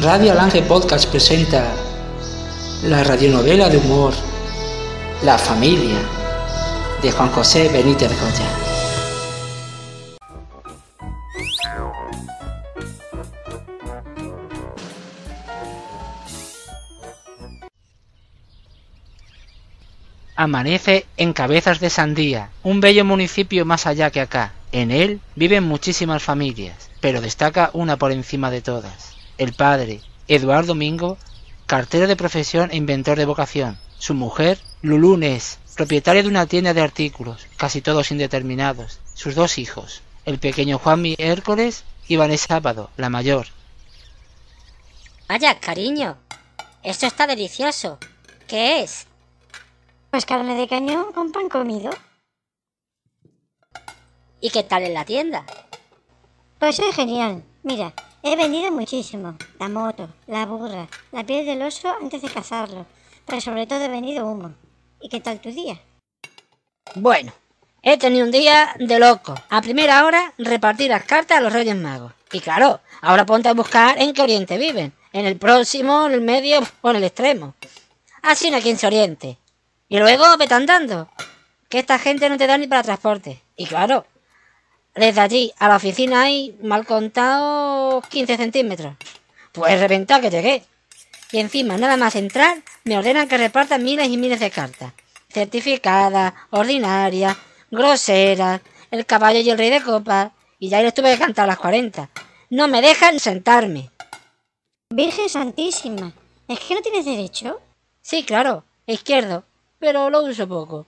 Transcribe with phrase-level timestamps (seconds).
[0.00, 1.72] Radio Alange Podcast presenta
[2.82, 4.12] la radionovela de humor
[5.22, 5.96] La familia
[7.00, 8.64] de Juan José Benítez Goya.
[20.36, 24.52] Amanece en Cabezas de Sandía, un bello municipio más allá que acá.
[24.72, 29.14] En él viven muchísimas familias, pero destaca una por encima de todas.
[29.36, 31.18] El padre, Eduardo Domingo,
[31.66, 33.78] cartero de profesión e inventor de vocación.
[33.98, 39.00] Su mujer, Lulunes, propietaria de una tienda de artículos, casi todos indeterminados.
[39.14, 43.46] Sus dos hijos, el pequeño Juanmi Hércules y Vanessa Sábado, la mayor.
[45.26, 46.16] Vaya, cariño,
[46.82, 47.98] esto está delicioso.
[48.46, 49.06] ¿Qué es?
[50.10, 51.90] Pues carne de cañón con pan comido.
[54.40, 55.44] ¿Y qué tal en la tienda?
[56.58, 57.42] Pues es genial.
[57.62, 59.36] Mira, he vendido muchísimo.
[59.60, 62.86] La moto, la burra, la piel del oso antes de cazarlo.
[63.26, 64.54] Pero sobre todo he vendido humo.
[65.00, 65.78] ¿Y qué tal tu día?
[66.94, 67.32] Bueno,
[67.82, 69.34] he tenido un día de loco.
[69.50, 72.12] A primera hora, repartir las cartas a los Reyes Magos.
[72.32, 74.92] Y claro, ahora ponte a buscar en qué oriente viven.
[75.12, 77.54] En el próximo, en el medio o en el extremo.
[78.22, 79.38] Así no quien se oriente.
[79.88, 81.08] Y luego vete andando.
[81.68, 83.42] Que esta gente no te da ni para transporte.
[83.54, 84.06] Y claro,
[84.94, 88.94] desde allí a la oficina hay, mal contado, 15 centímetros.
[89.52, 90.62] Pues reventado que llegué.
[91.32, 94.92] Y encima, nada más entrar, me ordenan que reparta miles y miles de cartas.
[95.28, 97.36] Certificadas, ordinarias,
[97.70, 98.60] groseras,
[98.92, 100.30] el caballo y el rey de copas.
[100.60, 102.08] Y ya les tuve que cantar las 40.
[102.50, 103.90] No me dejan sentarme.
[104.90, 106.12] Virgen Santísima,
[106.46, 107.60] ¿es que no tienes derecho?
[108.00, 109.44] Sí, claro, izquierdo,
[109.80, 110.86] pero lo uso poco.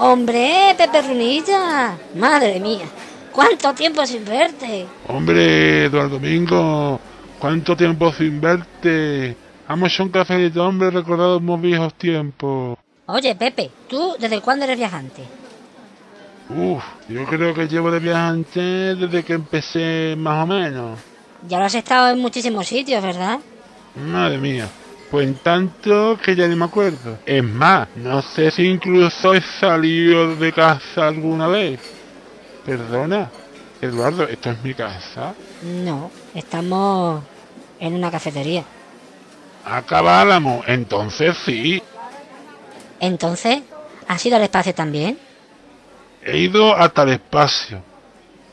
[0.00, 1.96] Hombre, Pepe Runilla.
[2.14, 2.86] Madre mía.
[3.32, 4.86] ¿Cuánto tiempo sin verte?
[5.08, 7.00] Hombre, Eduardo Domingo.
[7.38, 9.36] ¿Cuánto tiempo sin verte?
[9.68, 12.78] Vamos a un cafelito, hombre, recordamos viejos tiempos.
[13.06, 15.22] Oye, Pepe, ¿tú desde cuándo eres viajante?
[16.48, 20.98] Uf, yo creo que llevo de viajante desde que empecé más o menos.
[21.46, 23.40] Ya lo has estado en muchísimos sitios, ¿verdad?
[23.94, 24.68] Madre mía.
[25.10, 27.18] Pues en tanto que ya ni me acuerdo.
[27.24, 31.80] Es más, no sé si incluso he salido de casa alguna vez.
[32.64, 33.30] Perdona,
[33.80, 35.34] Eduardo, ¿esto es mi casa?
[35.62, 37.22] No, estamos
[37.80, 38.64] en una cafetería.
[39.64, 41.82] Acabáramos, entonces sí.
[43.00, 43.62] Entonces,
[44.06, 45.18] ¿has ido al espacio también?
[46.22, 47.82] He ido hasta el espacio,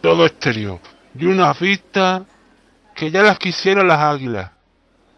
[0.00, 0.80] todo exterior,
[1.16, 2.24] y una vista
[2.94, 4.50] que ya las quisieran las águilas.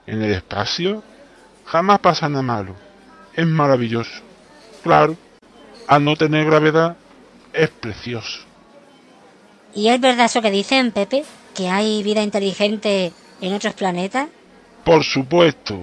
[0.06, 1.03] En el espacio
[1.72, 2.77] jamás pasa nada malo.
[3.34, 4.21] Es maravilloso.
[4.83, 5.16] Claro,
[5.88, 6.97] al no tener gravedad,
[7.55, 8.41] es precioso.
[9.75, 11.25] ¿Y es verdad eso que dicen, Pepe?
[11.55, 14.28] ¿Que hay vida inteligente en otros planetas?
[14.84, 15.78] Por supuesto.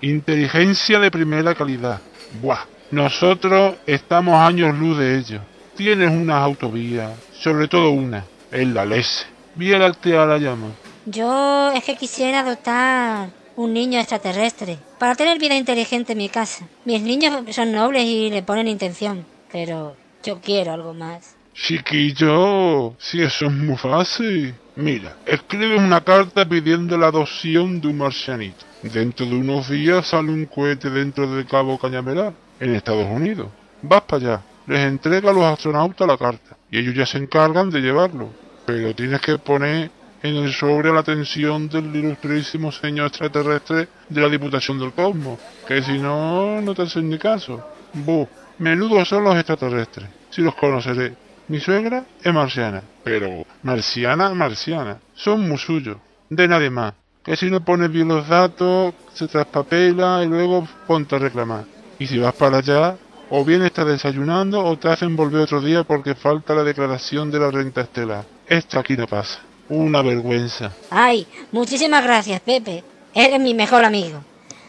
[0.00, 2.00] Inteligencia de primera calidad.
[2.40, 2.64] Buah.
[2.90, 5.40] Nosotros estamos años luz de ello.
[5.76, 9.26] Tienes unas autovías, sobre todo una, en la LESE.
[9.56, 10.68] Vía la llama.
[11.06, 16.66] Yo es que quisiera adoptar un niño extraterrestre para tener vida inteligente en mi casa.
[16.84, 21.36] Mis niños son nobles y le ponen intención, pero yo quiero algo más.
[21.54, 24.54] Chiquillo, si eso es muy fácil.
[24.76, 28.64] Mira, escribes una carta pidiendo la adopción de un marcianito.
[28.82, 33.48] Dentro de unos días sale un cohete dentro del Cabo Cañaveral, en Estados Unidos.
[33.82, 37.70] Vas para allá, les entrega a los astronautas la carta y ellos ya se encargan
[37.70, 38.30] de llevarlo.
[38.66, 39.90] Pero tienes que poner
[40.24, 45.38] en el sobre la atención del ilustrísimo señor extraterrestre de la Diputación del Cosmos,
[45.68, 47.62] que si no, no te hacen ni caso.
[47.92, 48.26] Buh,
[48.58, 51.14] menudos son los extraterrestres, si los conoceré.
[51.48, 54.96] Mi suegra es marciana, pero marciana, marciana.
[55.14, 55.98] Son muy suyos,
[56.30, 56.94] de nadie más.
[57.22, 61.64] Que si no pones bien los datos, se traspapela y luego ponte a reclamar.
[61.98, 62.96] Y si vas para allá,
[63.28, 67.40] o bien estás desayunando o te hacen volver otro día porque falta la declaración de
[67.40, 68.24] la renta estelar.
[68.48, 69.40] Esto aquí no pasa.
[69.68, 70.72] Una vergüenza.
[70.90, 72.84] Ay, muchísimas gracias, Pepe.
[73.14, 74.22] Eres mi mejor amigo.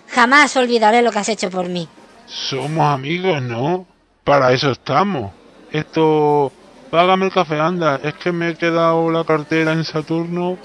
[0.07, 1.87] Jamás olvidaré lo que has hecho por mí.
[2.27, 3.85] Somos amigos, ¿no?
[4.23, 5.31] Para eso estamos.
[5.71, 6.51] Esto...
[6.91, 7.99] Págame el café, anda.
[8.03, 10.57] Es que me he quedado la cartera en Saturno,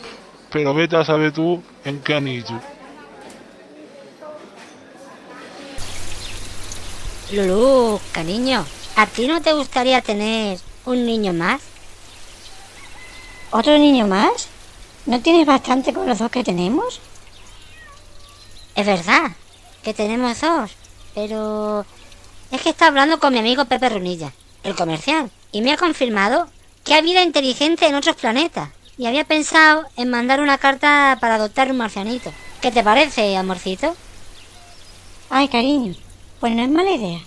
[0.53, 2.61] pero vete a saber tú en qué anillo.
[7.32, 8.65] Lulu, cariño,
[8.97, 11.62] ¿a ti no te gustaría tener un niño más?
[13.52, 14.47] ¿Otro niño más?
[15.06, 17.00] ¿No tienes bastante con los dos que tenemos?
[18.76, 19.32] Es verdad
[19.82, 20.70] que tenemos dos,
[21.17, 21.85] pero
[22.52, 24.32] es que está hablando con mi amigo Pepe Runilla,
[24.62, 26.47] el comercial, y me ha confirmado
[26.85, 28.69] que hay vida inteligente en otros planetas.
[28.97, 32.31] Y había pensado en mandar una carta para adoptar un marcianito.
[32.61, 33.96] ¿Qué te parece, amorcito?
[35.29, 35.94] Ay, cariño,
[36.38, 37.20] pues no es mala idea.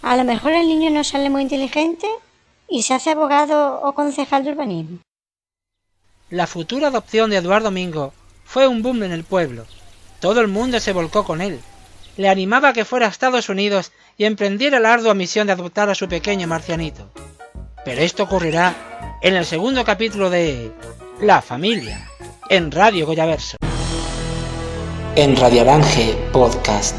[0.00, 2.08] A lo mejor el niño no sale muy inteligente
[2.68, 4.98] y se hace abogado o concejal de urbanismo.
[6.32, 8.14] La futura adopción de Eduardo Domingo
[8.46, 9.66] fue un boom en el pueblo.
[10.18, 11.60] Todo el mundo se volcó con él.
[12.16, 15.90] Le animaba a que fuera a Estados Unidos y emprendiera la ardua misión de adoptar
[15.90, 17.10] a su pequeño marcianito.
[17.84, 20.72] Pero esto ocurrirá en el segundo capítulo de
[21.20, 22.08] La familia,
[22.48, 23.58] en Radio Goyaverso.
[25.16, 26.96] En Radio Arange Podcast.